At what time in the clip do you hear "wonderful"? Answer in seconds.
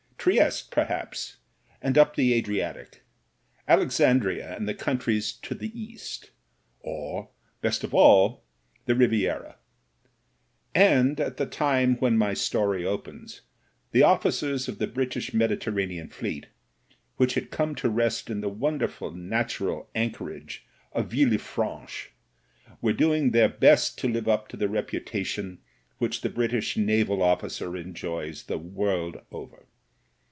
18.49-19.11